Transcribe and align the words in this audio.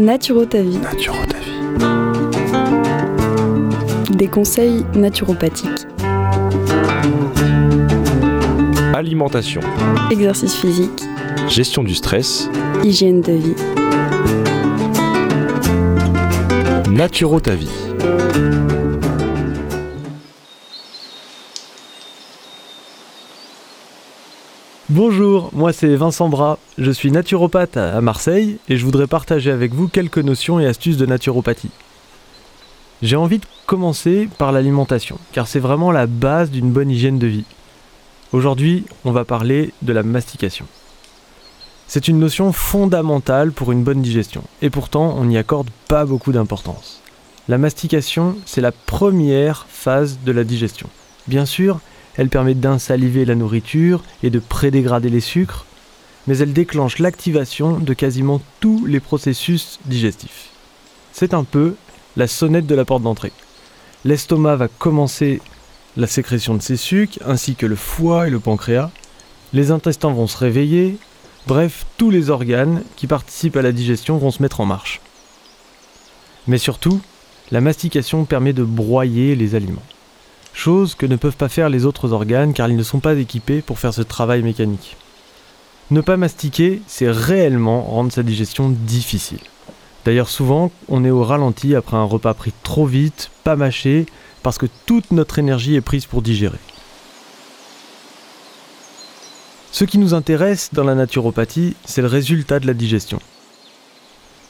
Naturo 0.00 0.46
ta 0.46 0.62
vie. 0.62 0.78
Naturo 0.78 1.18
ta 1.28 1.36
vie. 1.40 1.60
Des 4.16 4.28
conseils 4.28 4.82
naturopathiques. 4.94 5.86
Alimentation. 8.94 9.60
Exercice 10.10 10.54
physique. 10.54 11.02
Gestion 11.48 11.84
du 11.84 11.94
stress. 11.94 12.48
Hygiène 12.82 13.20
de 13.20 13.32
vie. 13.32 13.54
Naturo 16.90 17.38
ta 17.38 17.54
vie. 17.54 17.68
Bonjour, 24.92 25.50
moi 25.52 25.72
c'est 25.72 25.94
Vincent 25.94 26.28
Bras, 26.28 26.58
je 26.76 26.90
suis 26.90 27.12
naturopathe 27.12 27.76
à 27.76 28.00
Marseille 28.00 28.58
et 28.68 28.76
je 28.76 28.84
voudrais 28.84 29.06
partager 29.06 29.52
avec 29.52 29.72
vous 29.72 29.86
quelques 29.86 30.18
notions 30.18 30.58
et 30.58 30.66
astuces 30.66 30.96
de 30.96 31.06
naturopathie. 31.06 31.70
J'ai 33.00 33.14
envie 33.14 33.38
de 33.38 33.46
commencer 33.66 34.28
par 34.36 34.50
l'alimentation, 34.50 35.16
car 35.30 35.46
c'est 35.46 35.60
vraiment 35.60 35.92
la 35.92 36.08
base 36.08 36.50
d'une 36.50 36.72
bonne 36.72 36.90
hygiène 36.90 37.20
de 37.20 37.28
vie. 37.28 37.44
Aujourd'hui, 38.32 38.84
on 39.04 39.12
va 39.12 39.24
parler 39.24 39.72
de 39.82 39.92
la 39.92 40.02
mastication. 40.02 40.66
C'est 41.86 42.08
une 42.08 42.18
notion 42.18 42.52
fondamentale 42.52 43.52
pour 43.52 43.70
une 43.70 43.84
bonne 43.84 44.02
digestion, 44.02 44.42
et 44.60 44.70
pourtant 44.70 45.14
on 45.16 45.24
n'y 45.24 45.38
accorde 45.38 45.70
pas 45.86 46.04
beaucoup 46.04 46.32
d'importance. 46.32 47.00
La 47.46 47.58
mastication, 47.58 48.34
c'est 48.44 48.60
la 48.60 48.72
première 48.72 49.66
phase 49.68 50.18
de 50.26 50.32
la 50.32 50.42
digestion. 50.42 50.88
Bien 51.28 51.46
sûr, 51.46 51.78
elle 52.16 52.28
permet 52.28 52.54
d'insaliver 52.54 53.24
la 53.24 53.34
nourriture 53.34 54.02
et 54.22 54.30
de 54.30 54.38
prédégrader 54.38 55.10
les 55.10 55.20
sucres, 55.20 55.64
mais 56.26 56.38
elle 56.38 56.52
déclenche 56.52 56.98
l'activation 56.98 57.78
de 57.78 57.94
quasiment 57.94 58.40
tous 58.60 58.84
les 58.86 59.00
processus 59.00 59.78
digestifs. 59.86 60.48
C'est 61.12 61.34
un 61.34 61.44
peu 61.44 61.74
la 62.16 62.26
sonnette 62.26 62.66
de 62.66 62.74
la 62.74 62.84
porte 62.84 63.02
d'entrée. 63.02 63.32
L'estomac 64.04 64.56
va 64.56 64.68
commencer 64.68 65.40
la 65.96 66.06
sécrétion 66.06 66.54
de 66.54 66.62
ses 66.62 66.76
sucs, 66.76 67.18
ainsi 67.24 67.54
que 67.54 67.66
le 67.66 67.76
foie 67.76 68.26
et 68.26 68.30
le 68.30 68.40
pancréas. 68.40 68.90
Les 69.52 69.70
intestins 69.70 70.12
vont 70.12 70.26
se 70.26 70.38
réveiller, 70.38 70.98
bref, 71.46 71.86
tous 71.96 72.10
les 72.10 72.30
organes 72.30 72.82
qui 72.96 73.06
participent 73.06 73.56
à 73.56 73.62
la 73.62 73.72
digestion 73.72 74.18
vont 74.18 74.30
se 74.30 74.42
mettre 74.42 74.60
en 74.60 74.66
marche. 74.66 75.00
Mais 76.46 76.58
surtout, 76.58 77.00
la 77.50 77.60
mastication 77.60 78.24
permet 78.24 78.52
de 78.52 78.64
broyer 78.64 79.34
les 79.34 79.54
aliments 79.54 79.82
chose 80.60 80.94
que 80.94 81.06
ne 81.06 81.16
peuvent 81.16 81.38
pas 81.38 81.48
faire 81.48 81.70
les 81.70 81.86
autres 81.86 82.12
organes 82.12 82.52
car 82.52 82.68
ils 82.68 82.76
ne 82.76 82.82
sont 82.82 83.00
pas 83.00 83.14
équipés 83.14 83.62
pour 83.62 83.78
faire 83.78 83.94
ce 83.94 84.02
travail 84.02 84.42
mécanique. 84.42 84.98
Ne 85.90 86.02
pas 86.02 86.18
mastiquer, 86.18 86.82
c'est 86.86 87.10
réellement 87.10 87.80
rendre 87.80 88.12
sa 88.12 88.22
digestion 88.22 88.68
difficile. 88.68 89.40
D'ailleurs 90.04 90.28
souvent, 90.28 90.70
on 90.88 91.02
est 91.02 91.10
au 91.10 91.24
ralenti 91.24 91.74
après 91.74 91.96
un 91.96 92.04
repas 92.04 92.34
pris 92.34 92.52
trop 92.62 92.84
vite, 92.84 93.30
pas 93.42 93.56
mâché, 93.56 94.04
parce 94.42 94.58
que 94.58 94.66
toute 94.84 95.12
notre 95.12 95.38
énergie 95.38 95.76
est 95.76 95.80
prise 95.80 96.04
pour 96.04 96.20
digérer. 96.20 96.58
Ce 99.72 99.84
qui 99.84 99.96
nous 99.96 100.12
intéresse 100.12 100.70
dans 100.74 100.84
la 100.84 100.94
naturopathie, 100.94 101.74
c'est 101.86 102.02
le 102.02 102.08
résultat 102.08 102.60
de 102.60 102.66
la 102.66 102.74
digestion. 102.74 103.20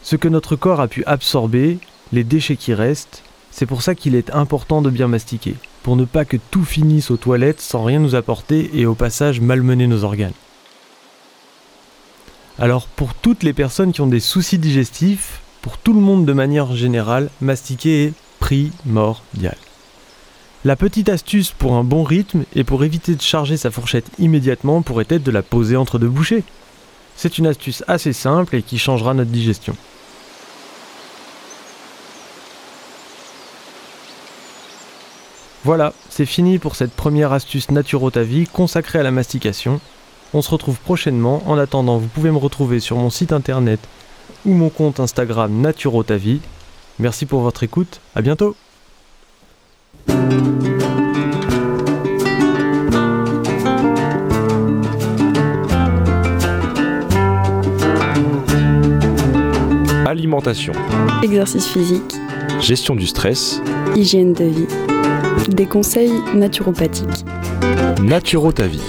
Ce 0.03 0.17
que 0.17 0.29
notre 0.29 0.57
corps 0.57 0.81
a 0.81 0.89
pu 0.89 1.05
absorber, 1.05 1.79
les 2.13 2.25
déchets 2.25 2.57
qui 2.57 2.75
restent, 2.75 3.23
c'est 3.53 3.67
pour 3.67 3.83
ça 3.83 3.95
qu'il 3.95 4.17
est 4.17 4.35
important 4.35 4.83
de 4.83 4.91
bien 4.91 5.07
mastiquer 5.07 5.55
pour 5.83 5.97
ne 5.97 6.05
pas 6.05 6.25
que 6.25 6.37
tout 6.51 6.65
finisse 6.65 7.11
aux 7.11 7.17
toilettes 7.17 7.61
sans 7.61 7.85
rien 7.85 7.99
nous 7.99 8.15
apporter 8.15 8.71
et 8.75 8.87
au 8.87 8.95
passage 8.95 9.41
malmener 9.41 9.87
nos 9.87 10.05
organes. 10.05 10.33
Alors 12.59 12.87
pour 12.87 13.15
toutes 13.15 13.43
les 13.43 13.55
personnes 13.55 13.93
qui 13.93 14.01
ont 14.01 14.07
des 14.07 14.21
soucis 14.21 14.59
digestifs, 14.59 15.41
pour 15.63 15.79
tout 15.79 15.93
le 15.93 16.01
monde 16.01 16.27
de 16.27 16.33
manière 16.33 16.75
générale, 16.75 17.31
mastiquer 17.41 18.05
est 18.05 18.13
primordial. 18.39 19.57
La 20.65 20.77
petite 20.77 21.09
astuce 21.09 21.53
pour 21.53 21.75
un 21.75 21.85
bon 21.85 22.03
rythme 22.03 22.45
et 22.55 22.65
pour 22.65 22.85
éviter 22.85 23.15
de 23.15 23.23
charger 23.23 23.57
sa 23.57 23.71
fourchette 23.71 24.11
immédiatement 24.19 24.83
pourrait 24.83 25.07
être 25.09 25.23
de 25.23 25.31
la 25.31 25.43
poser 25.43 25.77
entre 25.77 25.99
deux 25.99 26.09
bouchées. 26.09 26.45
C'est 27.17 27.39
une 27.39 27.47
astuce 27.47 27.83
assez 27.89 28.13
simple 28.13 28.57
et 28.57 28.63
qui 28.63 28.79
changera 28.79 29.15
notre 29.15 29.31
digestion. 29.31 29.75
Voilà, 35.63 35.93
c'est 36.09 36.25
fini 36.25 36.59
pour 36.59 36.75
cette 36.75 36.93
première 36.93 37.33
astuce 37.33 37.71
Naturotavie 37.71 38.47
consacrée 38.47 38.99
à 38.99 39.03
la 39.03 39.11
mastication. 39.11 39.79
On 40.33 40.41
se 40.41 40.51
retrouve 40.51 40.79
prochainement. 40.79 41.43
En 41.47 41.59
attendant, 41.59 41.99
vous 41.99 42.09
pouvez 42.09 42.31
me 42.31 42.39
retrouver 42.39 42.81
sur 42.81 42.97
mon 42.97 43.11
site 43.11 43.33
internet 43.33 43.81
ou 44.47 44.55
mon 44.55 44.71
compte 44.71 45.01
Instagram 45.01 45.53
Naturotavie. 45.61 46.41
Merci 46.99 47.27
pour 47.27 47.41
votre 47.41 47.63
écoute. 47.63 48.01
À 48.15 48.23
bientôt. 48.23 48.57
Alimentation. 60.07 60.73
Exercice 61.23 61.67
physique. 61.67 62.15
Gestion 62.61 62.97
du 62.97 63.07
stress. 63.07 63.61
Hygiène 63.95 64.33
de 64.33 64.45
vie. 64.45 65.00
Des 65.49 65.67
conseils 65.67 66.13
naturopathiques. 66.35 67.25
Naturo 68.03 68.53
ta 68.53 68.67
vie. 68.67 68.83